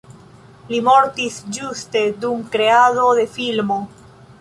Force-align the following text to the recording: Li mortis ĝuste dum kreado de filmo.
Li 0.71 0.79
mortis 0.87 1.37
ĝuste 1.59 2.03
dum 2.25 2.43
kreado 2.57 3.09
de 3.23 3.31
filmo. 3.39 3.83